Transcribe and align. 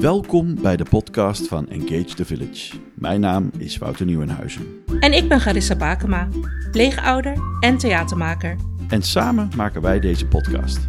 Welkom 0.00 0.54
bij 0.62 0.76
de 0.76 0.84
podcast 0.90 1.48
van 1.48 1.68
Engage 1.68 2.14
the 2.14 2.24
Village. 2.24 2.76
Mijn 2.94 3.20
naam 3.20 3.50
is 3.56 3.78
Wouter 3.78 4.06
Nieuwenhuizen. 4.06 4.66
En 5.00 5.12
ik 5.12 5.28
ben 5.28 5.40
Garissa 5.40 5.76
Bakema, 5.76 6.28
pleegouder 6.70 7.36
en 7.60 7.78
theatermaker. 7.78 8.56
En 8.88 9.02
samen 9.02 9.50
maken 9.56 9.82
wij 9.82 10.00
deze 10.00 10.26
podcast. 10.26 10.88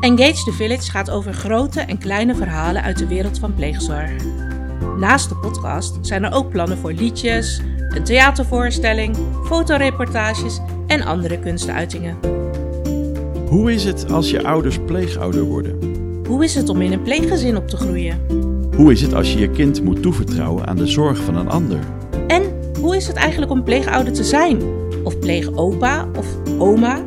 Engage 0.00 0.44
the 0.44 0.52
Village 0.52 0.90
gaat 0.90 1.10
over 1.10 1.32
grote 1.32 1.80
en 1.80 1.98
kleine 1.98 2.34
verhalen 2.34 2.82
uit 2.82 2.98
de 2.98 3.06
wereld 3.06 3.38
van 3.38 3.54
pleegzorg. 3.54 4.10
Naast 4.98 5.28
de 5.28 5.36
podcast 5.36 5.98
zijn 6.00 6.24
er 6.24 6.32
ook 6.32 6.50
plannen 6.50 6.78
voor 6.78 6.92
liedjes, 6.92 7.60
een 7.88 8.04
theatervoorstelling, 8.04 9.16
fotoreportages 9.44 10.60
en 10.86 11.02
andere 11.02 11.38
kunstuitingen. 11.38 12.16
Hoe 13.48 13.72
is 13.72 13.84
het 13.84 14.10
als 14.10 14.30
je 14.30 14.44
ouders 14.44 14.78
pleegouder 14.78 15.42
worden? 15.42 16.03
Hoe 16.26 16.44
is 16.44 16.54
het 16.54 16.68
om 16.68 16.80
in 16.80 16.92
een 16.92 17.02
pleeggezin 17.02 17.56
op 17.56 17.68
te 17.68 17.76
groeien? 17.76 18.20
Hoe 18.76 18.92
is 18.92 19.02
het 19.02 19.14
als 19.14 19.32
je 19.32 19.38
je 19.38 19.50
kind 19.50 19.82
moet 19.82 20.02
toevertrouwen 20.02 20.66
aan 20.66 20.76
de 20.76 20.86
zorg 20.86 21.18
van 21.18 21.36
een 21.36 21.48
ander? 21.48 21.78
En 22.26 22.42
hoe 22.80 22.96
is 22.96 23.06
het 23.06 23.16
eigenlijk 23.16 23.52
om 23.52 23.64
pleegouder 23.64 24.12
te 24.12 24.24
zijn? 24.24 24.62
Of 25.02 25.18
pleegopa 25.18 26.08
of 26.18 26.26
oma? 26.58 27.04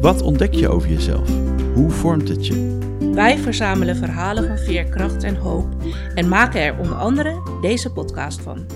Wat 0.00 0.22
ontdek 0.22 0.54
je 0.54 0.68
over 0.68 0.88
jezelf? 0.88 1.28
Hoe 1.74 1.90
vormt 1.90 2.28
het 2.28 2.46
je? 2.46 2.78
Wij 3.12 3.38
verzamelen 3.38 3.96
verhalen 3.96 4.46
van 4.46 4.58
veerkracht 4.58 5.22
en 5.24 5.36
hoop 5.36 5.66
en 6.14 6.28
maken 6.28 6.60
er 6.60 6.78
onder 6.78 6.96
andere 6.96 7.42
deze 7.60 7.92
podcast 7.92 8.40
van. 8.40 8.66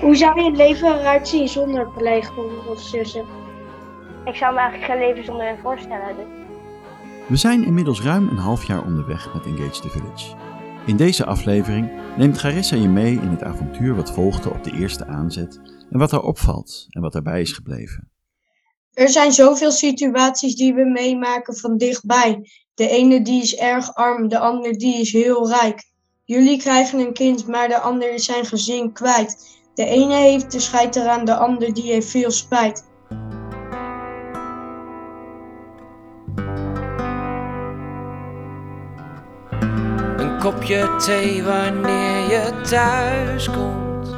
Hoe 0.00 0.16
zou 0.16 0.42
je 0.42 0.50
leven 0.50 0.98
eruit 0.98 1.28
zien 1.28 1.48
zonder 1.48 1.88
pleegmoeder 1.96 2.70
of 2.70 2.80
zussen? 2.80 3.39
Ik 4.24 4.34
zou 4.34 4.54
me 4.54 4.60
eigenlijk 4.60 4.92
geen 4.92 5.08
leven 5.08 5.24
zonder 5.24 5.46
hen 5.46 5.58
voorstellen. 5.58 6.16
Dus. 6.16 6.26
We 7.28 7.36
zijn 7.36 7.64
inmiddels 7.64 8.02
ruim 8.02 8.28
een 8.28 8.36
half 8.36 8.66
jaar 8.66 8.84
onderweg 8.84 9.34
met 9.34 9.44
Engage 9.44 9.80
the 9.80 9.88
Village. 9.88 10.36
In 10.86 10.96
deze 10.96 11.24
aflevering 11.24 11.90
neemt 12.16 12.38
Garissa 12.38 12.76
je 12.76 12.88
mee 12.88 13.12
in 13.12 13.28
het 13.28 13.42
avontuur 13.42 13.94
wat 13.94 14.12
volgde 14.12 14.50
op 14.50 14.64
de 14.64 14.70
eerste 14.70 15.06
aanzet 15.06 15.60
en 15.90 15.98
wat 15.98 16.12
er 16.12 16.22
opvalt 16.22 16.86
en 16.90 17.00
wat 17.00 17.14
erbij 17.14 17.40
is 17.40 17.52
gebleven. 17.52 18.10
Er 18.92 19.08
zijn 19.08 19.32
zoveel 19.32 19.70
situaties 19.70 20.56
die 20.56 20.74
we 20.74 20.84
meemaken 20.84 21.56
van 21.56 21.76
dichtbij. 21.76 22.50
De 22.74 22.88
ene 22.88 23.22
die 23.22 23.42
is 23.42 23.56
erg 23.56 23.94
arm, 23.94 24.28
de 24.28 24.38
ander 24.38 24.78
die 24.78 25.00
is 25.00 25.12
heel 25.12 25.48
rijk. 25.48 25.84
Jullie 26.24 26.58
krijgen 26.58 26.98
een 26.98 27.12
kind, 27.12 27.46
maar 27.46 27.68
de 27.68 27.78
ander 27.78 28.12
is 28.12 28.24
zijn 28.24 28.44
gezin 28.44 28.92
kwijt. 28.92 29.58
De 29.74 29.84
ene 29.84 30.14
heeft 30.14 30.52
de 30.52 30.60
scheid 30.60 30.96
eraan, 30.96 31.24
de 31.24 31.36
ander 31.36 31.74
die 31.74 31.92
heeft 31.92 32.08
veel 32.08 32.30
spijt. 32.30 32.89
Kopje 40.40 40.96
thee 40.96 41.42
wanneer 41.42 42.30
je 42.30 42.60
thuis 42.68 43.50
komt. 43.50 44.16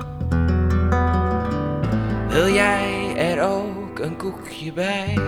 Wil 2.28 2.48
jij 2.48 3.15
er 3.17 3.42
ook 3.42 3.98
een 3.98 4.17
koekje 4.17 4.73
bij? 4.73 5.19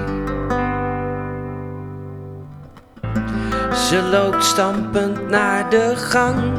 Ze 3.72 4.02
loopt 4.02 4.44
stampend 4.44 5.28
naar 5.28 5.70
de 5.70 5.96
gang. 5.96 6.56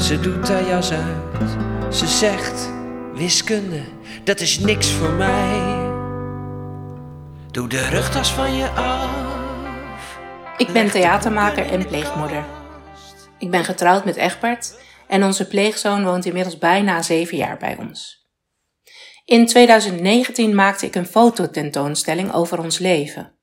Ze 0.00 0.20
doet 0.20 0.48
haar 0.48 0.66
jas 0.66 0.92
uit. 0.92 1.50
Ze 1.94 2.06
zegt: 2.06 2.72
Wiskunde, 3.14 3.80
dat 4.24 4.40
is 4.40 4.58
niks 4.58 4.92
voor 4.92 5.12
mij. 5.12 5.60
Doe 7.50 7.68
de 7.68 7.88
rugtas 7.88 8.32
van 8.32 8.54
je 8.54 8.68
af. 8.68 10.18
Ik 10.56 10.72
ben 10.72 10.90
theatermaker 10.90 11.66
en 11.66 11.86
pleegmoeder. 11.86 12.55
Ik 13.38 13.50
ben 13.50 13.64
getrouwd 13.64 14.04
met 14.04 14.16
Egbert 14.16 14.78
en 15.08 15.24
onze 15.24 15.48
pleegzoon 15.48 16.04
woont 16.04 16.24
inmiddels 16.24 16.58
bijna 16.58 17.02
zeven 17.02 17.36
jaar 17.36 17.58
bij 17.58 17.76
ons. 17.78 18.26
In 19.24 19.46
2019 19.46 20.54
maakte 20.54 20.86
ik 20.86 20.94
een 20.94 21.06
fototentoonstelling 21.06 22.32
over 22.32 22.58
ons 22.58 22.78
leven. 22.78 23.34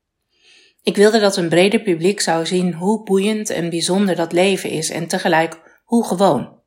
Ik 0.82 0.96
wilde 0.96 1.20
dat 1.20 1.38
een 1.38 1.50
breder 1.50 1.82
publiek 1.82 2.22
zou 2.22 2.46
zien 2.46 2.74
hoe 2.74 3.04
boeiend 3.04 3.50
en 3.50 3.70
bijzonder 3.70 4.16
dat 4.16 4.32
leven 4.32 4.70
is 4.70 4.90
en 4.90 5.08
tegelijk 5.08 5.82
hoe 5.84 6.06
gewoon. 6.08 6.62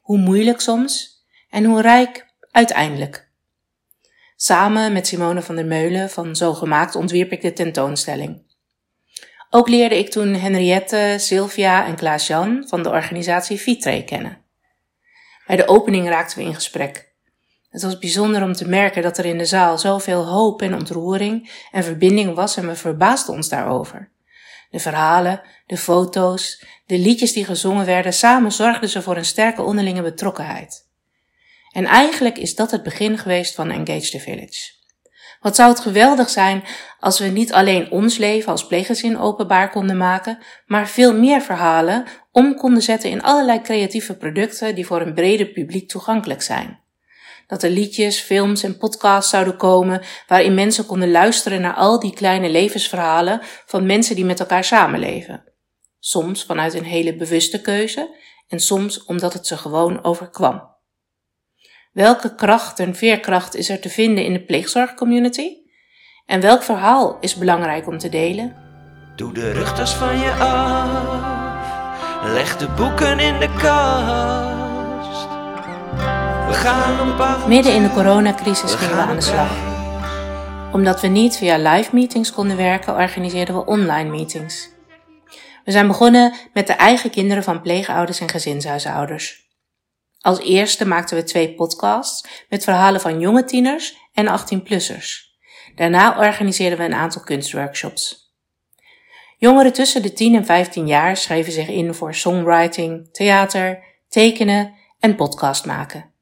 Hoe 0.00 0.18
moeilijk 0.18 0.60
soms 0.60 1.24
en 1.50 1.64
hoe 1.64 1.80
rijk 1.80 2.34
uiteindelijk. 2.50 3.30
Samen 4.36 4.92
met 4.92 5.06
Simone 5.06 5.42
van 5.42 5.56
der 5.56 5.66
Meulen 5.66 6.10
van 6.10 6.36
Zo 6.36 6.54
Gemaakt 6.54 6.94
ontwierp 6.94 7.32
ik 7.32 7.40
de 7.40 7.52
tentoonstelling. 7.52 8.49
Ook 9.52 9.68
leerde 9.68 9.98
ik 9.98 10.10
toen 10.10 10.34
Henriette, 10.34 11.16
Sylvia 11.18 11.86
en 11.86 11.96
Klaas-Jan 11.96 12.64
van 12.68 12.82
de 12.82 12.88
organisatie 12.88 13.60
Vitre 13.60 14.04
kennen. 14.04 14.38
Bij 15.46 15.56
de 15.56 15.68
opening 15.68 16.08
raakten 16.08 16.38
we 16.38 16.44
in 16.44 16.54
gesprek. 16.54 17.12
Het 17.70 17.82
was 17.82 17.98
bijzonder 17.98 18.42
om 18.42 18.52
te 18.52 18.68
merken 18.68 19.02
dat 19.02 19.18
er 19.18 19.24
in 19.24 19.38
de 19.38 19.44
zaal 19.44 19.78
zoveel 19.78 20.26
hoop 20.26 20.62
en 20.62 20.74
ontroering 20.74 21.64
en 21.70 21.84
verbinding 21.84 22.34
was 22.34 22.56
en 22.56 22.66
we 22.66 22.76
verbaasden 22.76 23.34
ons 23.34 23.48
daarover. 23.48 24.12
De 24.70 24.78
verhalen, 24.78 25.42
de 25.66 25.76
foto's, 25.76 26.64
de 26.86 26.98
liedjes 26.98 27.32
die 27.32 27.44
gezongen 27.44 27.86
werden, 27.86 28.12
samen 28.12 28.52
zorgden 28.52 28.88
ze 28.88 29.02
voor 29.02 29.16
een 29.16 29.24
sterke 29.24 29.62
onderlinge 29.62 30.02
betrokkenheid. 30.02 30.88
En 31.72 31.84
eigenlijk 31.84 32.38
is 32.38 32.54
dat 32.54 32.70
het 32.70 32.82
begin 32.82 33.18
geweest 33.18 33.54
van 33.54 33.70
Engage 33.70 34.10
the 34.10 34.20
Village. 34.20 34.79
Wat 35.40 35.56
zou 35.56 35.70
het 35.70 35.80
geweldig 35.80 36.30
zijn 36.30 36.64
als 36.98 37.18
we 37.18 37.26
niet 37.26 37.52
alleen 37.52 37.90
ons 37.90 38.16
leven 38.16 38.52
als 38.52 38.66
pleeggezin 38.66 39.18
openbaar 39.18 39.70
konden 39.70 39.96
maken, 39.96 40.38
maar 40.66 40.88
veel 40.88 41.14
meer 41.14 41.42
verhalen 41.42 42.04
om 42.32 42.56
konden 42.56 42.82
zetten 42.82 43.10
in 43.10 43.22
allerlei 43.22 43.60
creatieve 43.60 44.16
producten 44.16 44.74
die 44.74 44.86
voor 44.86 45.00
een 45.00 45.14
breder 45.14 45.46
publiek 45.46 45.88
toegankelijk 45.88 46.42
zijn. 46.42 46.80
Dat 47.46 47.62
er 47.62 47.70
liedjes, 47.70 48.20
films 48.20 48.62
en 48.62 48.78
podcasts 48.78 49.30
zouden 49.30 49.56
komen 49.56 50.02
waarin 50.26 50.54
mensen 50.54 50.86
konden 50.86 51.10
luisteren 51.10 51.60
naar 51.60 51.74
al 51.74 52.00
die 52.00 52.14
kleine 52.14 52.48
levensverhalen 52.48 53.40
van 53.66 53.86
mensen 53.86 54.14
die 54.14 54.24
met 54.24 54.40
elkaar 54.40 54.64
samenleven. 54.64 55.44
Soms 55.98 56.44
vanuit 56.44 56.74
een 56.74 56.84
hele 56.84 57.16
bewuste 57.16 57.60
keuze 57.60 58.16
en 58.48 58.60
soms 58.60 59.04
omdat 59.04 59.32
het 59.32 59.46
ze 59.46 59.56
gewoon 59.56 60.04
overkwam. 60.04 60.69
Welke 61.92 62.34
kracht 62.34 62.78
en 62.78 62.94
veerkracht 62.94 63.54
is 63.54 63.68
er 63.68 63.80
te 63.80 63.88
vinden 63.88 64.24
in 64.24 64.32
de 64.32 64.40
pleegzorgcommunity? 64.40 65.56
En 66.26 66.40
welk 66.40 66.62
verhaal 66.62 67.16
is 67.20 67.34
belangrijk 67.34 67.86
om 67.86 67.98
te 67.98 68.08
delen? 68.08 68.56
Doe 69.16 69.32
de 69.32 69.52
rugtas 69.52 69.94
van 69.94 70.18
je 70.18 70.30
af. 70.30 72.32
Leg 72.32 72.56
de 72.56 72.68
boeken 72.68 73.18
in 73.18 73.38
de 73.38 73.48
kast. 73.58 75.28
We 76.46 76.52
gaan 76.52 77.10
op 77.10 77.20
avontuur 77.20 77.48
Midden 77.48 77.74
in 77.74 77.82
de 77.82 77.90
coronacrisis 77.90 78.74
gingen 78.74 78.96
we 78.96 79.02
aan 79.02 79.16
de 79.16 79.22
slag. 79.22 79.50
Omdat 80.72 81.00
we 81.00 81.06
niet 81.06 81.36
via 81.36 81.56
live 81.56 81.90
meetings 81.92 82.32
konden 82.32 82.56
werken, 82.56 82.94
organiseerden 82.94 83.54
we 83.54 83.64
online 83.64 84.10
meetings. 84.10 84.68
We 85.64 85.72
zijn 85.72 85.86
begonnen 85.86 86.32
met 86.52 86.66
de 86.66 86.72
eigen 86.72 87.10
kinderen 87.10 87.42
van 87.42 87.60
pleegouders 87.60 88.20
en 88.20 88.28
gezinshuishouders. 88.28 89.49
Als 90.20 90.40
eerste 90.40 90.86
maakten 90.86 91.16
we 91.16 91.22
twee 91.22 91.54
podcasts 91.54 92.44
met 92.48 92.64
verhalen 92.64 93.00
van 93.00 93.20
jonge 93.20 93.44
tieners 93.44 93.96
en 94.12 94.38
18-plussers. 94.38 95.28
Daarna 95.74 96.18
organiseerden 96.18 96.78
we 96.78 96.84
een 96.84 96.94
aantal 96.94 97.22
kunstworkshops. 97.22 98.28
Jongeren 99.38 99.72
tussen 99.72 100.02
de 100.02 100.12
10 100.12 100.34
en 100.34 100.44
15 100.44 100.86
jaar 100.86 101.16
schreven 101.16 101.52
zich 101.52 101.68
in 101.68 101.94
voor 101.94 102.14
songwriting, 102.14 103.08
theater, 103.12 103.82
tekenen 104.08 104.74
en 104.98 105.14
podcast 105.14 105.66
maken. 105.66 106.12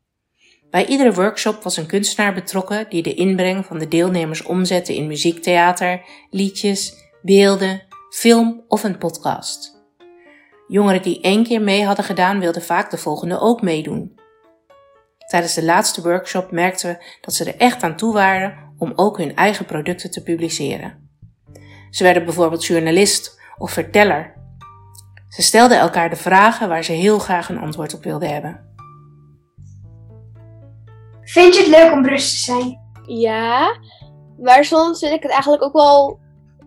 Bij 0.71 0.87
iedere 0.87 1.13
workshop 1.13 1.63
was 1.63 1.77
een 1.77 1.87
kunstenaar 1.87 2.35
betrokken 2.35 2.87
die 2.89 3.03
de 3.03 3.15
inbreng 3.15 3.67
van 3.67 3.79
de 3.79 3.89
deelnemers 3.89 4.43
omzette 4.43 4.97
in 4.97 5.07
muziektheater, 5.07 6.03
liedjes, 6.31 6.95
beelden, 7.23 7.83
film 8.11 8.65
of 8.69 8.85
een 8.85 8.99
podcast. 8.99 9.78
Jongeren 10.69 11.03
die 11.03 11.21
één 11.21 11.45
keer 11.45 11.63
mee 11.63 11.85
hadden 11.85 12.05
gedaan, 12.05 12.41
wilden 12.41 12.63
vaak 12.63 12.91
de 12.91 12.97
volgende 12.97 13.41
ook 13.41 13.63
meedoen. 13.63 14.21
Tijdens 15.27 15.55
de 15.55 15.65
laatste 15.65 16.03
workshop 16.03 16.51
merkten 16.51 16.91
we 16.91 17.05
dat 17.21 17.35
ze 17.35 17.45
er 17.45 17.61
echt 17.61 17.83
aan 17.83 17.97
toe 17.97 18.13
waren 18.13 18.75
om 18.79 18.93
ook 18.97 19.19
hun 19.19 19.37
eigen 19.37 19.65
producten 19.65 20.11
te 20.11 20.23
publiceren. 20.23 21.11
Ze 21.91 22.03
werden 22.03 22.25
bijvoorbeeld 22.25 22.65
journalist 22.65 23.41
of 23.59 23.71
verteller. 23.71 24.35
Ze 25.29 25.43
stelden 25.43 25.79
elkaar 25.79 26.11
de 26.11 26.17
vragen 26.17 26.69
waar 26.69 26.85
ze 26.85 26.93
heel 26.93 27.19
graag 27.19 27.49
een 27.49 27.59
antwoord 27.59 27.95
op 27.95 28.05
wilden 28.05 28.33
hebben. 28.33 28.67
Vind 31.23 31.55
je 31.55 31.61
het 31.61 31.71
leuk 31.71 31.93
om 31.93 32.03
Brust 32.03 32.31
te 32.31 32.53
zijn? 32.53 32.79
Ja, 33.07 33.79
maar 34.39 34.65
soms 34.65 34.99
vind 34.99 35.13
ik 35.13 35.23
het 35.23 35.33
eigenlijk 35.33 35.63
ook 35.63 35.73
wel 35.73 36.21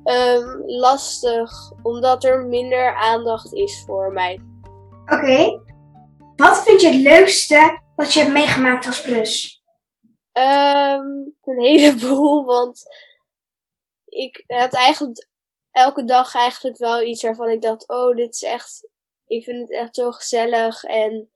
ehm, 0.04 0.62
lastig, 0.66 1.72
omdat 1.84 2.24
er 2.24 2.46
minder 2.46 2.96
aandacht 2.96 3.54
is 3.54 3.84
voor 3.86 4.12
mij. 4.12 4.40
Oké. 5.06 5.62
Wat 6.36 6.64
vind 6.64 6.82
je 6.82 6.88
het 6.88 7.02
leukste 7.02 7.80
wat 7.96 8.14
je 8.14 8.20
hebt 8.20 8.32
meegemaakt 8.32 8.86
als 8.86 9.02
Brus? 9.02 9.64
Ehm, 10.32 11.08
een 11.42 11.60
heleboel, 11.60 12.46
want 12.46 12.84
ik 14.06 14.44
had 14.48 14.74
eigenlijk 14.74 15.28
elke 15.72 16.04
dag 16.04 16.36
eigenlijk 16.36 16.78
wel 16.78 17.02
iets 17.02 17.24
waarvan 17.24 17.50
ik 17.50 17.62
dacht, 17.62 17.88
oh, 17.88 18.16
dit 18.16 18.34
is 18.34 18.44
echt, 18.44 18.88
ik 19.28 19.44
vind 19.44 19.60
het 19.60 19.72
echt 19.72 19.96
zo 19.96 20.12
gezellig. 20.12 20.84
En 20.84 21.30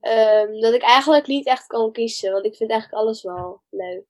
ehm, 0.00 0.60
dat 0.60 0.74
ik 0.74 0.82
eigenlijk 0.82 1.26
niet 1.26 1.46
echt 1.46 1.66
kan 1.66 1.92
kiezen, 1.92 2.32
want 2.32 2.44
ik 2.44 2.56
vind 2.56 2.70
eigenlijk 2.70 3.02
alles 3.02 3.22
wel 3.22 3.60
leuk. 3.70 4.04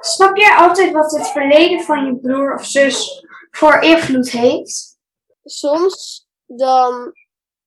Snap 0.00 0.36
jij 0.36 0.56
altijd 0.56 0.92
wat 0.92 1.12
het 1.12 1.28
verleden 1.28 1.80
van 1.80 2.04
je 2.04 2.16
broer 2.16 2.54
of 2.54 2.64
zus 2.64 3.21
voor 3.56 3.80
invloed 3.80 4.30
heeft? 4.30 4.98
Soms 5.44 6.26
dan, 6.46 7.12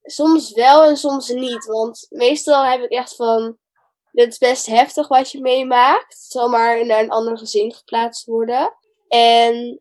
soms 0.04 0.52
wel 0.52 0.84
en 0.84 0.98
soms 0.98 1.30
niet. 1.30 1.66
Want 1.66 2.06
meestal 2.10 2.66
heb 2.66 2.82
ik 2.82 2.92
echt 2.92 3.16
van, 3.16 3.58
dit 4.12 4.28
is 4.28 4.38
best 4.38 4.66
heftig 4.66 5.08
wat 5.08 5.32
je 5.32 5.42
meemaakt. 5.42 6.14
Het 6.14 6.32
zal 6.32 6.50
maar 6.50 6.86
naar 6.86 7.00
een 7.00 7.12
ander 7.12 7.38
gezin 7.38 7.74
geplaatst 7.74 8.26
worden. 8.26 8.74
En 9.08 9.80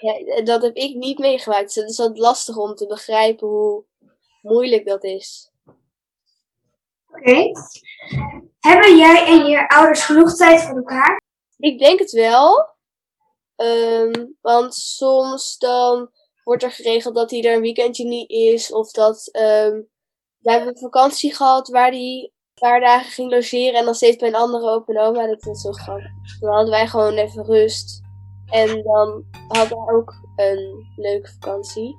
ja, 0.00 0.42
dat 0.42 0.62
heb 0.62 0.76
ik 0.76 0.94
niet 0.94 1.18
meegemaakt. 1.18 1.64
Dus 1.64 1.74
het 1.74 1.90
is 1.90 1.98
wat 1.98 2.18
lastig 2.18 2.56
om 2.56 2.74
te 2.74 2.86
begrijpen 2.86 3.48
hoe 3.48 3.84
moeilijk 4.42 4.86
dat 4.86 5.04
is. 5.04 5.50
Oké. 7.08 7.50
Hebben 8.58 8.96
jij 8.96 9.26
en 9.26 9.46
je 9.46 9.68
ouders 9.68 10.04
genoeg 10.04 10.34
tijd 10.34 10.62
voor 10.62 10.76
elkaar? 10.76 11.22
Ik 11.58 11.78
denk 11.78 11.98
het 11.98 12.10
wel. 12.10 12.73
Ehm, 13.56 14.26
want 14.40 14.74
soms 14.74 15.58
dan 15.58 16.10
wordt 16.44 16.62
er 16.62 16.70
geregeld 16.70 17.14
dat 17.14 17.30
hij 17.30 17.42
er 17.42 17.54
een 17.54 17.60
weekendje 17.60 18.04
niet 18.04 18.30
is. 18.30 18.72
Of 18.72 18.90
dat 18.90 19.28
ehm, 19.32 19.80
we 20.38 20.50
hebben 20.50 20.78
vakantie 20.78 21.34
gehad 21.34 21.68
waar 21.68 21.90
hij 21.90 22.20
een 22.22 22.30
paar 22.54 22.80
dagen 22.80 23.10
ging 23.10 23.30
logeren. 23.30 23.78
En 23.78 23.84
dan 23.84 23.94
steeds 23.94 24.16
bij 24.16 24.28
een 24.28 24.34
andere 24.34 24.70
open 24.70 24.96
oma. 24.96 25.26
Dat 25.26 25.44
was 25.44 25.60
zo 25.60 25.72
grappig. 25.72 26.10
Dan 26.40 26.52
hadden 26.52 26.70
wij 26.70 26.86
gewoon 26.86 27.14
even 27.14 27.44
rust. 27.44 28.02
En 28.46 28.82
dan 28.82 29.24
hadden 29.48 29.78
we 29.78 29.92
ook 29.92 30.14
een 30.36 30.86
leuke 30.96 31.30
vakantie. 31.40 31.96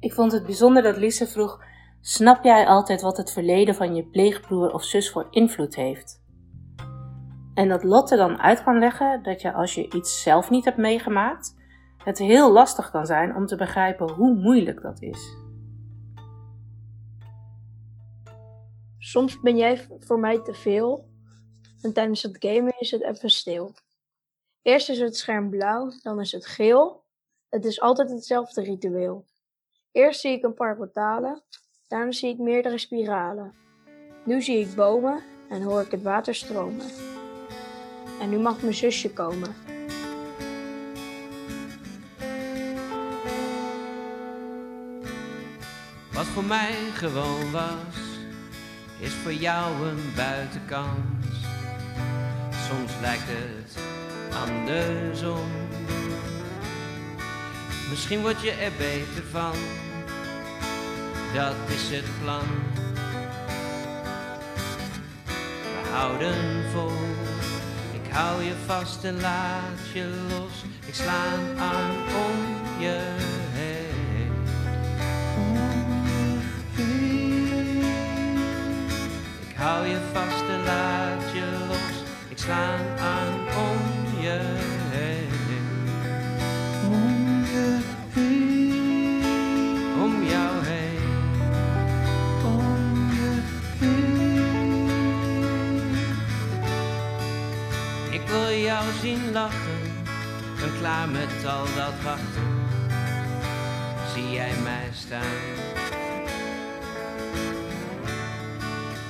Ik 0.00 0.12
vond 0.12 0.32
het 0.32 0.46
bijzonder 0.46 0.82
dat 0.82 0.96
Lise 0.96 1.26
vroeg: 1.26 1.62
Snap 2.00 2.44
jij 2.44 2.66
altijd 2.66 3.00
wat 3.00 3.16
het 3.16 3.32
verleden 3.32 3.74
van 3.74 3.94
je 3.94 4.04
pleegbroer 4.04 4.72
of 4.72 4.84
zus 4.84 5.10
voor 5.10 5.26
invloed 5.30 5.74
heeft? 5.74 6.19
En 7.60 7.68
dat 7.68 7.84
Lotte 7.84 8.16
dan 8.16 8.38
uit 8.38 8.62
kan 8.62 8.78
leggen 8.78 9.22
dat 9.22 9.40
je 9.40 9.52
als 9.52 9.74
je 9.74 9.90
iets 9.94 10.22
zelf 10.22 10.50
niet 10.50 10.64
hebt 10.64 10.76
meegemaakt, 10.76 11.56
het 12.04 12.18
heel 12.18 12.52
lastig 12.52 12.90
kan 12.90 13.06
zijn 13.06 13.36
om 13.36 13.46
te 13.46 13.56
begrijpen 13.56 14.10
hoe 14.10 14.34
moeilijk 14.34 14.82
dat 14.82 15.02
is. 15.02 15.36
Soms 18.98 19.40
ben 19.40 19.56
jij 19.56 19.86
voor 19.98 20.18
mij 20.18 20.42
te 20.42 20.54
veel 20.54 21.08
en 21.82 21.92
tijdens 21.92 22.22
het 22.22 22.36
gamen 22.38 22.74
is 22.78 22.90
het 22.90 23.02
even 23.02 23.30
stil. 23.30 23.74
Eerst 24.62 24.88
is 24.88 25.00
het 25.00 25.16
scherm 25.16 25.50
blauw, 25.50 25.92
dan 26.02 26.20
is 26.20 26.32
het 26.32 26.46
geel. 26.46 27.04
Het 27.48 27.64
is 27.64 27.80
altijd 27.80 28.10
hetzelfde 28.10 28.62
ritueel. 28.62 29.24
Eerst 29.92 30.20
zie 30.20 30.32
ik 30.32 30.44
een 30.44 30.54
paar 30.54 30.76
portalen, 30.76 31.42
daarna 31.88 32.12
zie 32.12 32.32
ik 32.32 32.38
meerdere 32.38 32.78
spiralen. 32.78 33.54
Nu 34.24 34.42
zie 34.42 34.58
ik 34.58 34.74
bomen 34.74 35.22
en 35.48 35.62
hoor 35.62 35.80
ik 35.80 35.90
het 35.90 36.02
water 36.02 36.34
stromen. 36.34 37.18
En 38.20 38.30
nu 38.30 38.38
mag 38.38 38.60
mijn 38.60 38.74
zusje 38.74 39.10
komen. 39.10 39.54
Wat 46.12 46.26
voor 46.26 46.44
mij 46.44 46.74
gewoon 46.94 47.50
was, 47.50 47.96
is 48.98 49.12
voor 49.12 49.32
jou 49.32 49.86
een 49.88 50.12
buitenkans. 50.16 51.46
Soms 52.68 52.92
lijkt 53.00 53.26
het 53.26 53.78
andersom. 54.34 55.48
Misschien 57.90 58.20
word 58.20 58.40
je 58.40 58.50
er 58.50 58.72
beter 58.78 59.24
van, 59.30 59.52
dat 61.34 61.54
is 61.66 61.90
het 61.90 62.04
plan. 62.22 62.48
We 65.82 65.88
houden 65.92 66.64
vol, 66.72 66.90
ik 68.10 68.16
hou 68.16 68.42
je 68.42 68.54
vast 68.66 69.04
en 69.04 69.20
laat 69.20 69.80
je 69.92 70.26
los. 70.28 70.64
Ik 70.86 70.94
sla 70.94 71.24
een 71.34 71.60
arm 71.60 71.96
om 72.26 72.38
je 72.78 72.98
heen. 73.52 74.32
Ik 79.48 79.56
hou 79.56 79.86
je 79.86 79.98
vast 80.12 80.48
en 80.48 80.64
laat 80.64 81.32
je 81.32 81.66
los. 81.68 82.04
Ik 82.28 82.38
sla 82.38 82.74
een 82.74 82.99
klaar 100.80 101.08
met 101.08 101.44
al 101.46 101.64
dat 101.64 102.02
wachten. 102.02 102.48
Zie 104.14 104.30
jij 104.30 104.52
mij 104.62 104.88
staan? 104.92 105.40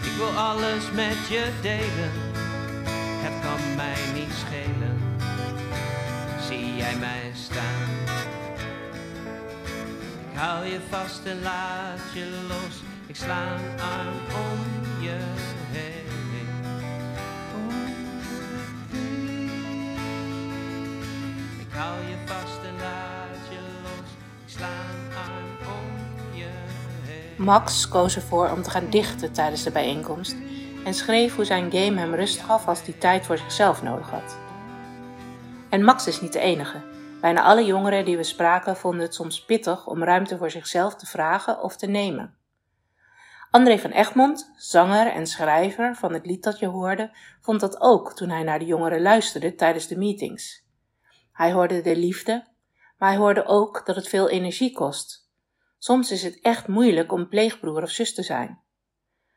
Ik 0.03 0.17
wil 0.17 0.29
alles 0.29 0.91
met 0.91 1.29
je 1.29 1.49
delen. 1.63 2.13
Het 3.23 3.43
kan 3.43 3.75
mij 3.77 3.97
niet 4.15 4.33
schelen. 4.33 4.99
Zie 6.49 6.77
jij 6.77 6.97
mij 6.97 7.31
staan? 7.35 7.89
Ik 10.31 10.39
hou 10.39 10.67
je 10.67 10.81
vast 10.89 11.25
en 11.25 11.43
laat 11.43 12.01
je 12.15 12.47
los. 12.49 12.83
Ik 13.07 13.17
sla 13.17 13.55
een 13.55 13.81
arm 13.81 14.17
om 14.35 15.03
je 15.03 15.19
hou 21.81 22.09
je 22.09 22.17
vast 22.27 22.61
en 22.67 22.77
laat 22.77 23.47
je 23.50 23.61
los. 23.82 24.11
Ik 24.44 24.59
sla 24.59 24.69
een 24.69 25.67
om 25.67 26.37
je 26.37 26.49
heen. 27.03 27.44
Max 27.44 27.88
koos 27.88 28.17
ervoor 28.17 28.50
om 28.50 28.62
te 28.62 28.71
gaan 28.71 28.91
dichten 28.91 29.32
tijdens 29.32 29.62
de 29.62 29.71
bijeenkomst 29.71 30.37
en 30.85 30.94
schreef 30.94 31.35
hoe 31.37 31.44
zijn 31.44 31.73
game 31.73 31.99
hem 31.99 32.14
rust 32.14 32.40
gaf 32.40 32.69
als 32.69 32.83
hij 32.83 32.95
tijd 32.95 33.26
voor 33.26 33.38
zichzelf 33.38 33.83
nodig 33.83 34.11
had. 34.11 34.38
En 35.71 35.85
Max 35.85 36.07
is 36.07 36.21
niet 36.21 36.33
de 36.33 36.40
enige. 36.40 36.83
Bijna 37.21 37.43
alle 37.43 37.64
jongeren 37.64 38.05
die 38.05 38.16
we 38.16 38.23
spraken 38.23 38.76
vonden 38.76 39.00
het 39.00 39.14
soms 39.14 39.45
pittig 39.45 39.87
om 39.87 40.05
ruimte 40.05 40.37
voor 40.38 40.50
zichzelf 40.50 40.97
te 40.97 41.07
vragen 41.07 41.62
of 41.62 41.76
te 41.76 41.87
nemen. 41.87 42.35
André 43.50 43.78
van 43.78 43.90
Egmond, 43.90 44.52
zanger 44.57 45.12
en 45.12 45.26
schrijver 45.26 45.97
van 45.97 46.12
het 46.12 46.26
lied 46.26 46.43
dat 46.43 46.59
je 46.59 46.66
hoorde, 46.66 47.16
vond 47.40 47.61
dat 47.61 47.81
ook 47.81 48.12
toen 48.14 48.28
hij 48.28 48.43
naar 48.43 48.59
de 48.59 48.64
jongeren 48.64 49.02
luisterde 49.02 49.55
tijdens 49.55 49.87
de 49.87 49.99
meetings. 49.99 50.69
Hij 51.40 51.52
hoorde 51.52 51.80
de 51.80 51.97
liefde, 51.97 52.47
maar 52.99 53.09
hij 53.09 53.18
hoorde 53.18 53.44
ook 53.44 53.87
dat 53.87 53.97
het 53.97 54.09
veel 54.09 54.28
energie 54.28 54.73
kost. 54.73 55.30
Soms 55.78 56.11
is 56.11 56.23
het 56.23 56.40
echt 56.40 56.68
moeilijk 56.68 57.12
om 57.12 57.28
pleegbroer 57.28 57.82
of 57.82 57.90
zus 57.90 58.14
te 58.14 58.23
zijn. 58.23 58.61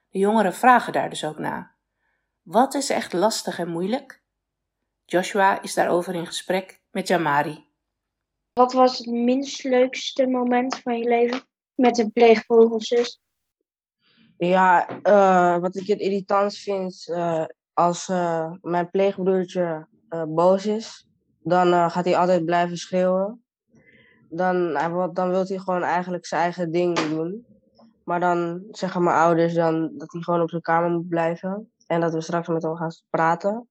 De 0.10 0.20
jongeren 0.20 0.54
vragen 0.54 0.94
daar 0.94 1.10
dus 1.10 1.26
ook 1.26 1.38
naar. 1.38 1.76
Wat 2.42 2.74
is 2.74 2.90
echt 2.90 3.14
lastig 3.14 3.60
en 3.60 3.68
moeilijk? 3.68 4.24
Joshua 5.06 5.62
is 5.62 5.74
daarover 5.74 6.16
in 6.16 6.26
gesprek 6.26 6.82
met 6.92 7.08
Jamari. 7.08 7.68
Wat 8.54 8.74
was 8.74 8.98
het 8.98 9.08
minst 9.08 9.64
leukste 9.64 10.28
moment 10.28 10.80
van 10.80 10.98
je 10.98 11.10
leven 11.10 11.42
met 11.76 11.98
een 11.98 12.12
pleegbroer 12.12 12.72
of 12.72 12.84
zus? 12.84 13.22
Ja, 14.38 14.88
eh, 15.02 15.58
wat 15.58 15.76
ik 15.76 15.88
het 15.88 16.00
irritant 16.00 16.56
vind, 16.56 17.08
eh, 17.10 17.46
als 17.74 18.10
eh, 18.10 18.52
mijn 18.62 18.90
pleegbroertje 18.90 19.88
eh, 20.10 20.24
boos 20.28 20.66
is, 20.66 21.08
dan 21.44 21.74
eh, 21.74 21.90
gaat 21.90 22.06
hij 22.06 22.18
altijd 22.18 22.46
blijven 22.46 22.78
schreeuwen. 22.78 23.44
Dan, 24.30 24.56
hij 24.56 25.10
dan 25.14 25.30
wil 25.30 25.46
hij 25.48 25.58
gewoon 25.58 25.84
eigenlijk 25.84 26.26
zijn 26.26 26.42
eigen 26.42 26.72
ding 26.72 27.00
doen. 27.00 27.46
Maar 28.04 28.20
dan 28.20 28.64
zeggen 28.72 29.04
mijn 29.04 29.18
ouders 29.18 29.54
dan 29.54 29.98
dat 29.98 30.12
hij 30.12 30.22
gewoon 30.22 30.42
op 30.42 30.50
zijn 30.50 30.62
kamer 30.62 30.90
moet 30.90 31.08
blijven. 31.08 31.72
En 31.88 32.02
dat 32.02 32.14
we 32.14 32.22
straks 32.22 32.48
met 32.48 32.64
hem 32.64 32.76
gaan 32.76 32.92
praten. 33.10 33.70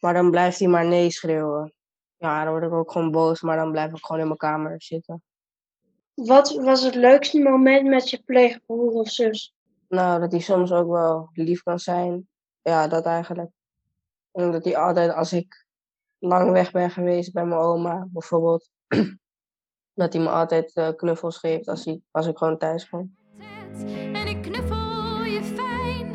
Maar 0.00 0.14
dan 0.14 0.30
blijft 0.30 0.58
hij 0.58 0.68
maar 0.68 0.86
nee 0.86 1.10
schreeuwen. 1.10 1.72
Ja, 2.16 2.44
dan 2.44 2.52
word 2.52 2.64
ik 2.64 2.72
ook 2.72 2.92
gewoon 2.92 3.10
boos, 3.10 3.40
maar 3.40 3.56
dan 3.56 3.70
blijf 3.70 3.92
ik 3.92 4.04
gewoon 4.04 4.20
in 4.20 4.26
mijn 4.26 4.38
kamer 4.38 4.82
zitten. 4.82 5.22
Wat 6.14 6.54
was 6.54 6.82
het 6.82 6.94
leukste 6.94 7.42
moment 7.42 7.88
met 7.88 8.10
je 8.10 8.22
pleegbroer 8.24 8.92
of 8.92 9.08
zus? 9.08 9.54
Nou, 9.88 10.20
dat 10.20 10.32
hij 10.32 10.40
soms 10.40 10.72
ook 10.72 10.90
wel 10.90 11.30
lief 11.32 11.62
kan 11.62 11.78
zijn. 11.78 12.28
Ja, 12.62 12.88
dat 12.88 13.06
eigenlijk. 13.06 13.50
En 14.32 14.52
dat 14.52 14.64
hij 14.64 14.76
altijd, 14.76 15.12
als 15.12 15.32
ik 15.32 15.63
lang 16.24 16.50
weg 16.50 16.70
ben 16.70 16.90
geweest 16.90 17.32
bij 17.32 17.44
mijn 17.44 17.60
oma, 17.60 18.06
bijvoorbeeld, 18.12 18.70
dat 20.00 20.12
hij 20.12 20.22
me 20.22 20.28
altijd 20.28 20.74
eh, 20.74 20.88
knuffels 20.96 21.38
geeft 21.38 21.68
als, 21.68 21.84
hij, 21.84 22.00
als 22.10 22.26
ik 22.26 22.38
gewoon 22.38 22.58
thuis 22.58 22.88
kom. 22.88 23.16
En 24.12 24.26
ik 24.26 24.42
knuffel 24.42 25.22
je 25.24 25.42
fijn. 25.42 26.12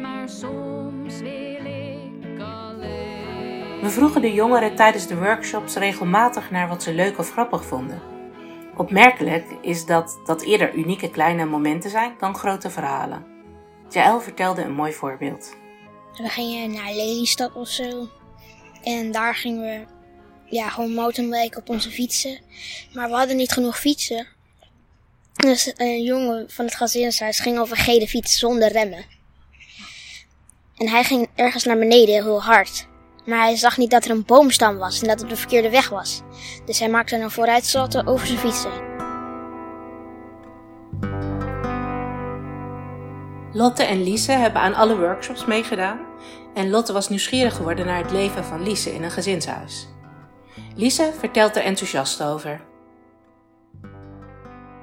Maar 0.00 0.28
soms 0.28 1.20
wil 1.20 1.64
ik 1.64 2.38
We 3.82 3.90
vroegen 3.90 4.20
de 4.20 4.32
jongeren 4.32 4.74
tijdens 4.74 5.06
de 5.06 5.18
workshops 5.18 5.76
regelmatig 5.76 6.50
naar 6.50 6.68
wat 6.68 6.82
ze 6.82 6.94
leuk 6.94 7.18
of 7.18 7.32
grappig 7.32 7.64
vonden. 7.64 8.02
Opmerkelijk 8.76 9.44
is 9.60 9.86
dat 9.86 10.20
dat 10.24 10.42
eerder 10.42 10.74
unieke 10.74 11.10
kleine 11.10 11.44
momenten 11.44 11.90
zijn 11.90 12.14
dan 12.18 12.34
grote 12.34 12.70
verhalen. 12.70 13.24
Jaël 13.88 14.20
vertelde 14.20 14.62
een 14.62 14.72
mooi 14.72 14.92
voorbeeld. 14.92 15.56
We 16.16 16.28
gingen 16.28 16.72
naar 16.72 16.94
Lelystad 16.94 17.52
of 17.52 17.68
zo. 17.68 18.08
En 18.82 19.12
daar 19.12 19.34
gingen 19.34 19.62
we 19.62 19.86
ja, 20.56 20.68
gewoon 20.68 20.94
mountainbiken 20.94 21.60
op 21.60 21.68
onze 21.68 21.90
fietsen. 21.90 22.38
Maar 22.92 23.08
we 23.08 23.14
hadden 23.14 23.36
niet 23.36 23.52
genoeg 23.52 23.78
fietsen. 23.78 24.26
Dus 25.32 25.72
een 25.76 26.02
jongen 26.02 26.50
van 26.50 26.64
het 26.64 26.74
gezinshuis 26.74 27.40
ging 27.40 27.58
over 27.58 27.76
gele 27.76 28.08
fiets 28.08 28.38
zonder 28.38 28.72
remmen. 28.72 29.04
En 30.76 30.88
hij 30.88 31.04
ging 31.04 31.28
ergens 31.34 31.64
naar 31.64 31.78
beneden 31.78 32.14
heel 32.14 32.42
hard. 32.42 32.88
Maar 33.24 33.42
hij 33.42 33.56
zag 33.56 33.76
niet 33.76 33.90
dat 33.90 34.04
er 34.04 34.10
een 34.10 34.24
boomstam 34.24 34.76
was 34.76 35.00
en 35.00 35.08
dat 35.08 35.20
het 35.20 35.28
de 35.28 35.36
verkeerde 35.36 35.70
weg 35.70 35.88
was. 35.88 36.20
Dus 36.66 36.78
hij 36.78 36.88
maakte 36.88 37.16
een 37.16 37.30
vooruitsalto 37.30 38.02
over 38.04 38.26
zijn 38.26 38.38
fietsen. 38.38 38.89
Lotte 43.52 43.82
en 43.82 44.02
Lise 44.02 44.32
hebben 44.32 44.60
aan 44.60 44.74
alle 44.74 44.98
workshops 44.98 45.44
meegedaan. 45.44 46.06
En 46.54 46.70
Lotte 46.70 46.92
was 46.92 47.08
nieuwsgierig 47.08 47.56
geworden 47.56 47.86
naar 47.86 48.02
het 48.02 48.10
leven 48.10 48.44
van 48.44 48.62
Lise 48.62 48.94
in 48.94 49.02
een 49.02 49.10
gezinshuis. 49.10 49.88
Lise 50.76 51.12
vertelt 51.18 51.56
er 51.56 51.62
enthousiast 51.62 52.22
over. 52.22 52.68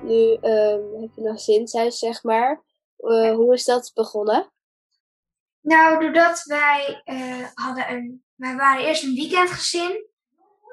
Nu 0.02 0.38
ehm, 0.42 1.02
heb 1.02 1.10
je 1.16 1.22
een 1.24 1.38
gezinshuis, 1.38 2.00
zeg 2.00 2.24
maar. 2.24 2.64
Eh, 2.98 3.32
hoe 3.32 3.54
is 3.54 3.66
dat 3.66 3.92
begonnen? 3.94 4.52
Nou, 5.62 6.00
doordat 6.00 6.44
wij 6.44 7.02
eh, 7.04 7.48
hadden 7.54 7.92
een. 7.92 8.24
Wij 8.36 8.56
waren 8.56 8.86
eerst 8.86 9.04
een 9.04 9.16
weekendgezin. 9.16 10.06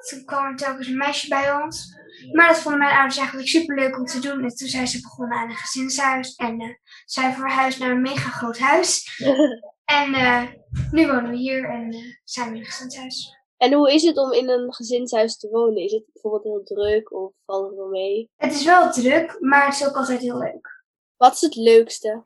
Toen 0.08 0.24
kwam 0.24 0.44
er 0.44 0.56
telkens 0.56 0.86
een 0.86 0.96
meisje 0.96 1.28
bij 1.28 1.52
ons. 1.52 1.96
Maar 2.32 2.48
dat 2.48 2.58
vonden 2.58 2.80
mijn 2.80 2.96
ouders 2.96 3.16
eigenlijk 3.16 3.48
super 3.48 3.76
leuk 3.76 3.96
om 3.96 4.04
te 4.04 4.18
doen. 4.20 4.42
En 4.42 4.56
toen 4.56 4.68
zijn 4.68 4.88
ze 4.88 5.00
begonnen 5.00 5.38
aan 5.38 5.50
een 5.50 5.56
gezinshuis. 5.56 6.34
En 6.34 6.60
eh 6.60 6.68
zij 7.04 7.32
verhuisd 7.32 7.78
naar 7.78 7.90
een 7.90 8.02
mega 8.02 8.30
groot 8.30 8.58
huis. 8.58 9.20
en 9.84 10.14
eh, 10.14 10.42
nu 10.90 11.06
wonen 11.06 11.30
we 11.30 11.36
hier 11.36 11.70
en 11.70 11.92
eh, 11.92 12.00
zijn 12.24 12.48
we 12.48 12.54
in 12.54 12.60
een 12.60 12.70
gezinshuis. 12.70 13.36
En 13.56 13.72
hoe 13.72 13.92
is 13.92 14.02
het 14.02 14.18
om 14.18 14.32
in 14.32 14.48
een 14.48 14.74
gezinshuis 14.74 15.36
te 15.36 15.48
wonen? 15.48 15.82
Is 15.82 15.92
het 15.92 16.04
bijvoorbeeld 16.12 16.44
heel 16.44 16.76
druk 16.76 17.12
of 17.12 17.32
valt 17.44 17.66
het 17.66 17.76
wel 17.76 17.88
mee? 17.88 18.30
Het 18.36 18.52
is 18.52 18.64
wel 18.64 18.92
druk, 18.92 19.36
maar 19.40 19.64
het 19.64 19.74
is 19.74 19.86
ook 19.86 19.96
altijd 19.96 20.20
heel 20.20 20.38
leuk. 20.38 20.84
Wat 21.16 21.34
is 21.34 21.40
het 21.40 21.54
leukste? 21.54 22.22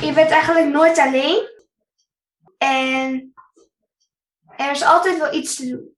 Je 0.00 0.12
bent 0.12 0.30
eigenlijk 0.30 0.66
nooit 0.66 0.98
alleen. 0.98 1.48
En 2.58 3.34
er 4.56 4.70
is 4.70 4.82
altijd 4.82 5.18
wel 5.18 5.34
iets 5.34 5.56
te 5.56 5.68
doen. 5.68 5.96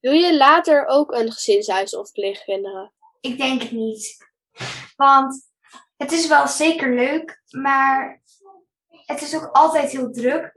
Wil 0.00 0.12
je 0.12 0.36
later 0.36 0.86
ook 0.86 1.12
een 1.12 1.32
gezinshuis 1.32 1.96
of 1.96 2.12
pleegkinderen? 2.12 2.92
Ik 3.20 3.38
denk 3.38 3.62
het 3.62 3.70
niet. 3.70 4.16
Want 4.96 5.50
het 5.96 6.12
is 6.12 6.28
wel 6.28 6.46
zeker 6.48 6.94
leuk, 6.94 7.42
maar 7.50 8.22
het 8.88 9.22
is 9.22 9.34
ook 9.36 9.48
altijd 9.52 9.90
heel 9.90 10.10
druk. 10.10 10.52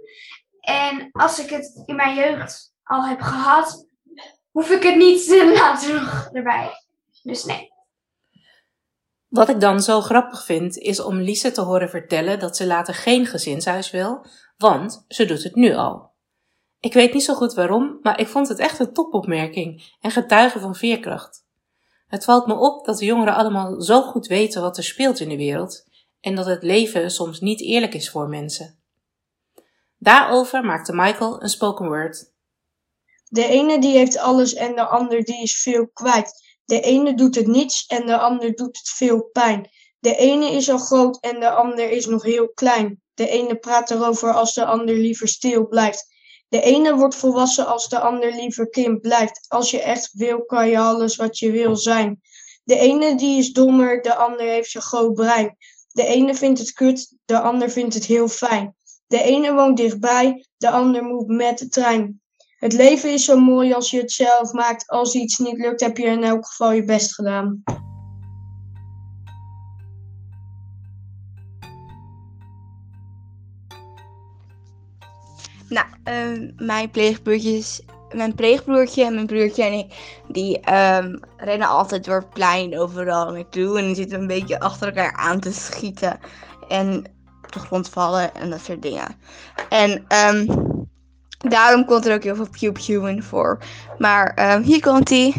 En 0.60 1.10
als 1.12 1.39
ik 1.39 1.50
het 1.50 1.83
in 1.86 1.95
mijn 1.95 2.15
jeugd 2.15 2.74
al 2.83 3.05
heb 3.05 3.21
gehad, 3.21 3.88
hoef 4.51 4.69
ik 4.69 4.83
het 4.83 4.95
niet 4.95 5.27
later 5.60 5.93
nog 5.93 6.29
erbij. 6.31 6.71
Dus 7.24 7.43
nee. 7.43 7.69
Wat 9.27 9.50
ik 9.50 9.60
dan 9.60 9.81
zo 9.81 10.01
grappig 10.01 10.45
vind, 10.45 10.77
is 10.77 11.00
om 11.00 11.17
Lise 11.17 11.51
te 11.51 11.62
horen 11.62 11.89
vertellen 11.89 12.39
dat 12.39 12.57
ze 12.57 12.65
later 12.65 12.93
geen 12.93 13.25
gezinshuis 13.25 13.91
wil, 13.91 14.25
want 14.57 15.05
ze 15.07 15.25
doet 15.25 15.43
het 15.43 15.55
nu 15.55 15.75
al. 15.75 16.11
Ik 16.81 16.93
weet 16.93 17.13
niet 17.13 17.23
zo 17.23 17.33
goed 17.33 17.53
waarom, 17.53 18.00
maar 18.01 18.19
ik 18.19 18.27
vond 18.27 18.47
het 18.47 18.59
echt 18.59 18.79
een 18.79 18.93
topopmerking 18.93 19.95
en 20.00 20.11
getuige 20.11 20.59
van 20.59 20.75
veerkracht. 20.75 21.45
Het 22.07 22.23
valt 22.23 22.47
me 22.47 22.53
op 22.53 22.85
dat 22.85 22.97
de 22.97 23.05
jongeren 23.05 23.35
allemaal 23.35 23.81
zo 23.81 24.01
goed 24.01 24.27
weten 24.27 24.61
wat 24.61 24.77
er 24.77 24.83
speelt 24.83 25.19
in 25.19 25.29
de 25.29 25.38
wereld 25.38 25.85
en 26.21 26.35
dat 26.35 26.45
het 26.45 26.63
leven 26.63 27.11
soms 27.11 27.39
niet 27.39 27.61
eerlijk 27.61 27.93
is 27.93 28.09
voor 28.09 28.27
mensen. 28.27 28.79
Daarover 29.97 30.63
maakte 30.63 30.93
Michael 30.93 31.43
een 31.43 31.50
spoken 31.50 31.88
word. 31.88 32.31
De 33.27 33.47
ene 33.47 33.79
die 33.79 33.97
heeft 33.97 34.17
alles 34.17 34.53
en 34.53 34.75
de 34.75 34.85
ander 34.85 35.23
die 35.23 35.41
is 35.41 35.61
veel 35.61 35.88
kwijt. 35.88 36.57
De 36.65 36.81
ene 36.81 37.13
doet 37.13 37.35
het 37.35 37.47
niets 37.47 37.85
en 37.85 38.05
de 38.05 38.17
ander 38.17 38.55
doet 38.55 38.77
het 38.77 38.89
veel 38.89 39.29
pijn. 39.31 39.69
De 40.00 40.15
ene 40.15 40.51
is 40.51 40.69
al 40.69 40.77
groot 40.77 41.19
en 41.19 41.39
de 41.39 41.50
ander 41.50 41.89
is 41.89 42.05
nog 42.05 42.23
heel 42.23 42.50
klein. 42.53 43.01
De 43.13 43.27
ene 43.27 43.55
praat 43.55 43.91
erover 43.91 44.33
als 44.33 44.53
de 44.53 44.65
ander 44.65 44.95
liever 44.95 45.27
stil 45.27 45.67
blijft. 45.67 46.09
De 46.51 46.62
ene 46.62 46.96
wordt 46.96 47.15
volwassen 47.15 47.67
als 47.67 47.89
de 47.89 48.00
ander 48.00 48.36
liever 48.36 48.70
kind 48.70 49.01
blijft. 49.01 49.46
Als 49.48 49.72
je 49.72 49.81
echt 49.81 50.10
wil, 50.13 50.46
kan 50.46 50.70
je 50.70 50.77
alles 50.77 51.15
wat 51.15 51.39
je 51.39 51.51
wil 51.51 51.75
zijn. 51.75 52.22
De 52.63 52.77
ene 52.77 53.15
die 53.15 53.38
is 53.38 53.53
dommer, 53.53 54.01
de 54.01 54.15
ander 54.15 54.46
heeft 54.46 54.70
zo'n 54.70 54.81
groot 54.81 55.13
brein. 55.13 55.58
De 55.88 56.05
ene 56.05 56.36
vindt 56.36 56.60
het 56.60 56.74
kut, 56.74 57.15
de 57.25 57.39
ander 57.39 57.70
vindt 57.70 57.93
het 57.93 58.05
heel 58.05 58.27
fijn. 58.27 58.75
De 59.08 59.22
ene 59.22 59.53
woont 59.53 59.77
dichtbij, 59.77 60.46
de 60.58 60.70
ander 60.70 61.03
moet 61.03 61.27
met 61.27 61.58
de 61.58 61.67
trein. 61.67 62.22
Het 62.55 62.74
leven 62.74 63.13
is 63.13 63.25
zo 63.25 63.38
mooi 63.39 63.74
als 63.74 63.91
je 63.91 63.98
het 63.98 64.12
zelf 64.12 64.51
maakt. 64.51 64.88
Als 64.88 65.15
iets 65.15 65.38
niet 65.38 65.58
lukt, 65.58 65.81
heb 65.81 65.98
je 65.98 66.05
in 66.05 66.24
elk 66.24 66.46
geval 66.48 66.72
je 66.72 66.84
best 66.84 67.13
gedaan. 67.13 67.63
Nou, 75.71 75.85
ehm, 76.03 76.51
mijn 76.55 76.89
pleegbroertjes, 76.89 77.81
mijn 78.13 78.35
pleegbroertje 78.35 79.05
en 79.05 79.13
mijn 79.13 79.25
broertje 79.25 79.63
en 79.63 79.73
ik, 79.73 80.19
die 80.27 80.59
ehm, 80.59 81.17
rennen 81.37 81.67
altijd 81.67 82.05
door 82.05 82.15
het 82.15 82.29
plein 82.29 82.79
overal 82.79 83.31
naartoe. 83.31 83.77
En 83.77 83.85
die 83.85 83.95
zitten 83.95 84.19
een 84.19 84.27
beetje 84.27 84.59
achter 84.59 84.87
elkaar 84.87 85.13
aan 85.13 85.39
te 85.39 85.53
schieten. 85.53 86.19
En 86.67 87.05
op 87.43 87.51
de 87.51 87.59
grond 87.59 87.89
vallen 87.89 88.35
en 88.35 88.49
dat 88.49 88.61
soort 88.61 88.81
dingen. 88.81 89.15
En 89.69 90.05
ehm, 90.07 90.45
daarom 91.37 91.85
komt 91.85 92.05
er 92.05 92.15
ook 92.15 92.23
heel 92.23 92.35
veel 92.35 92.49
pew 92.59 92.71
pew 92.71 93.07
in 93.07 93.23
voor. 93.23 93.57
Maar 93.97 94.59
hier 94.63 94.81
komt 94.81 95.09
hij. 95.09 95.33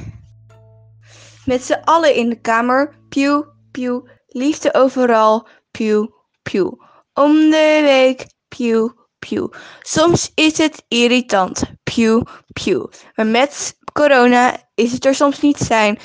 Met 1.44 1.64
z'n 1.64 1.80
allen 1.84 2.14
in 2.14 2.28
de 2.28 2.40
kamer. 2.40 2.94
Pew 3.08 3.42
pew. 3.70 4.06
Liefde 4.26 4.74
overal. 4.74 5.48
Pew 5.70 6.06
pew. 6.42 6.72
Om 7.14 7.32
de 7.32 7.80
week. 7.84 8.26
Pew 8.48 8.88
pew. 9.28 9.52
Soms 9.82 10.30
is 10.34 10.58
het 10.58 10.84
irritant. 10.88 11.62
Pew 11.82 12.22
pew. 12.52 12.86
Maar 13.14 13.26
met 13.26 13.76
corona 13.92 14.68
is 14.74 14.92
het 14.92 15.04
er 15.04 15.14
soms 15.14 15.40
niet 15.40 15.58
zijn. 15.58 15.98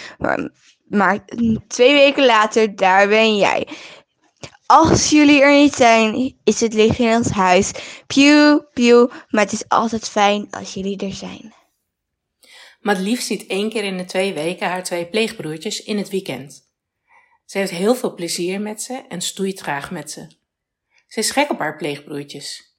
Maar, 0.88 1.26
twee 1.68 1.94
weken 1.94 2.26
later, 2.26 2.76
daar 2.76 3.08
ben 3.08 3.38
jij. 3.38 3.68
Als 4.66 5.10
jullie 5.10 5.42
er 5.42 5.52
niet 5.52 5.74
zijn, 5.74 6.36
is 6.44 6.60
het 6.60 6.74
licht 6.74 7.00
in 7.00 7.16
ons 7.16 7.30
huis. 7.30 7.72
Pew, 8.08 8.60
pew, 8.74 9.10
maar 9.30 9.44
het 9.44 9.52
is 9.52 9.68
altijd 9.68 10.10
fijn 10.10 10.48
als 10.52 10.74
jullie 10.74 10.98
er 10.98 11.14
zijn. 11.14 11.54
Madelief 12.80 13.22
ziet 13.22 13.46
één 13.46 13.70
keer 13.70 13.84
in 13.84 13.98
de 13.98 14.06
twee 14.06 14.34
weken 14.34 14.68
haar 14.68 14.84
twee 14.84 15.06
pleegbroertjes 15.06 15.84
in 15.84 15.98
het 15.98 16.10
weekend. 16.10 16.66
Ze 17.46 17.58
heeft 17.58 17.72
heel 17.72 17.96
veel 17.96 18.14
plezier 18.14 18.62
met 18.62 18.82
ze 18.82 19.04
en 19.10 19.22
stoeit 19.22 19.60
graag 19.60 19.92
met 19.92 20.12
ze. 20.12 20.28
Ze 21.08 21.20
is 21.20 21.32
gek 21.32 21.50
op 21.50 21.60
haar 21.60 21.78
pleegbroertjes. 21.78 22.77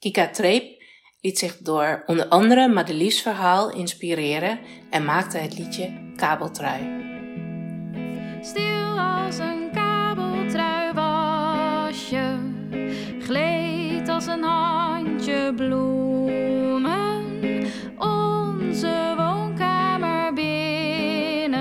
Kika 0.00 0.30
Treep 0.30 0.82
liet 1.20 1.38
zich 1.38 1.56
door 1.56 2.02
onder 2.06 2.28
andere 2.28 2.68
Madelief's 2.68 3.22
verhaal 3.22 3.72
inspireren 3.72 4.58
en 4.90 5.04
maakte 5.04 5.38
het 5.38 5.58
liedje 5.58 6.12
Kabeltrui. 6.16 6.80
Stil 8.42 8.98
als 8.98 9.38
een 9.38 9.70
kabeltrui 9.72 10.92
was 10.92 12.08
je, 12.08 12.38
gleed 13.22 14.08
als 14.08 14.26
een 14.26 14.42
handje 14.42 15.52
bloemen, 15.56 17.24
onze 17.98 19.14
woonkamer 19.16 20.32
binnen. 20.32 21.60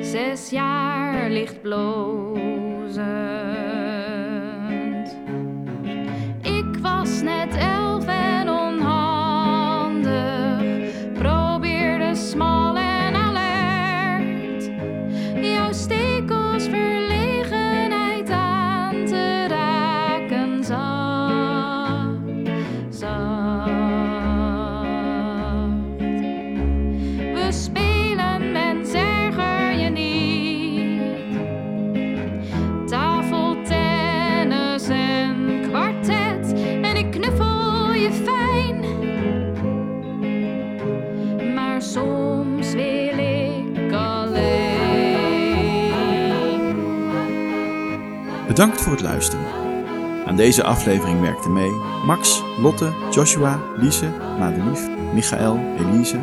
Zes 0.00 0.50
jaar 0.50 1.30
licht 1.30 1.62
blozend. 1.62 3.47
Bedankt 48.58 48.80
voor 48.80 48.92
het 48.92 49.02
luisteren. 49.02 49.44
Aan 50.26 50.36
deze 50.36 50.64
aflevering 50.64 51.20
werkten 51.20 51.52
mee 51.52 51.70
Max, 52.06 52.42
Lotte, 52.60 52.92
Joshua, 53.10 53.60
Lise, 53.76 54.10
Madelief, 54.38 54.88
Michael, 55.14 55.58
Elise, 55.78 56.20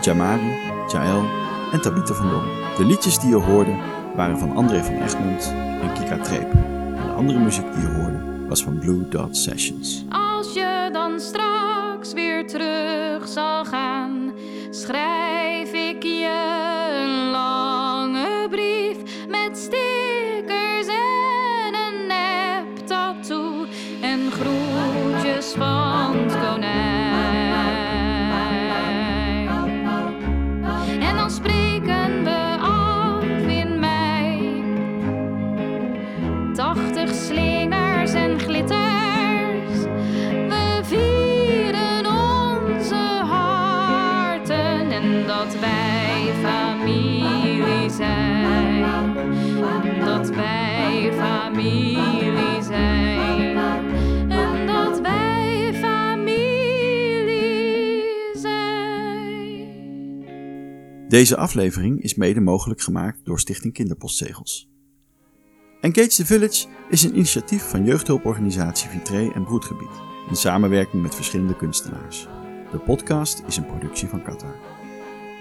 Jamari, 0.00 0.50
Jaël 0.92 1.24
en 1.72 1.80
Tabitha 1.80 2.14
van 2.14 2.30
Dom. 2.30 2.42
De 2.76 2.84
liedjes 2.84 3.18
die 3.18 3.28
je 3.28 3.34
hoorde 3.34 3.76
waren 4.16 4.38
van 4.38 4.56
André 4.56 4.84
van 4.84 4.94
Egmond 4.94 5.54
en 5.82 5.92
Kika 5.92 6.18
Treep. 6.18 6.52
En 6.52 7.06
de 7.06 7.12
andere 7.12 7.38
muziek 7.38 7.72
die 7.72 7.82
je 7.82 7.88
hoorde 7.88 8.46
was 8.48 8.62
van 8.62 8.78
Blue 8.78 9.08
Dot 9.08 9.36
Sessions. 9.36 10.04
Als 10.08 10.52
je 10.52 10.88
dan 10.92 11.20
straks 11.20 12.12
weer 12.12 12.46
terug 12.46 13.28
zal 13.28 13.64
gaan, 13.64 14.32
schrijf 14.70 15.72
ik 15.72 16.02
je 16.02 16.77
familie 51.58 52.62
zijn. 52.62 53.56
En 54.28 54.66
dat 54.66 55.00
wij 55.00 55.72
zijn. 58.34 59.48
Deze 61.08 61.36
aflevering 61.36 62.02
is 62.02 62.14
mede 62.14 62.40
mogelijk 62.40 62.80
gemaakt 62.80 63.24
door 63.24 63.40
Stichting 63.40 63.72
Kinderpostzegels. 63.72 64.68
Engage 65.80 66.08
the 66.08 66.26
Village 66.26 66.66
is 66.88 67.02
een 67.02 67.14
initiatief 67.14 67.62
van 67.62 67.84
jeugdhulporganisatie 67.84 68.88
Vitré 68.88 69.30
en 69.34 69.44
Broedgebied 69.44 70.06
in 70.28 70.36
samenwerking 70.36 71.02
met 71.02 71.14
verschillende 71.14 71.56
kunstenaars. 71.56 72.26
De 72.70 72.78
podcast 72.78 73.42
is 73.46 73.56
een 73.56 73.66
productie 73.66 74.08
van 74.08 74.22
Qatar. 74.22 74.56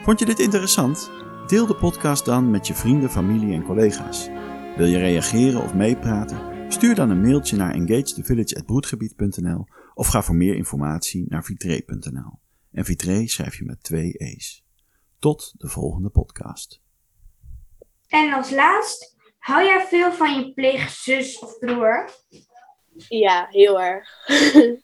Vond 0.03 0.19
je 0.19 0.25
dit 0.25 0.39
interessant? 0.39 1.11
Deel 1.47 1.67
de 1.67 1.75
podcast 1.75 2.25
dan 2.25 2.51
met 2.51 2.67
je 2.67 2.73
vrienden, 2.73 3.09
familie 3.09 3.53
en 3.53 3.63
collega's. 3.63 4.29
Wil 4.77 4.87
je 4.87 4.97
reageren 4.97 5.61
of 5.61 5.73
meepraten? 5.73 6.71
Stuur 6.71 6.95
dan 6.95 7.09
een 7.09 7.21
mailtje 7.21 7.55
naar 7.55 7.73
engagethevillage.broedgebied.nl 7.73 9.65
of 9.93 10.07
ga 10.07 10.21
voor 10.21 10.35
meer 10.35 10.55
informatie 10.55 11.25
naar 11.27 11.43
vitré.nl. 11.43 12.39
En 12.71 12.85
Vitré 12.85 13.27
schrijf 13.27 13.57
je 13.57 13.65
met 13.65 13.83
twee 13.83 14.11
e's. 14.17 14.63
Tot 15.19 15.53
de 15.57 15.67
volgende 15.67 16.09
podcast. 16.09 16.81
En 18.07 18.33
als 18.33 18.51
laatst, 18.51 19.15
hou 19.37 19.63
jij 19.63 19.85
veel 19.87 20.11
van 20.11 20.39
je 20.39 20.53
pleegzus 20.53 21.39
of 21.39 21.59
broer? 21.59 22.09
Ja, 23.07 23.47
heel 23.49 23.81
erg. 23.81 24.09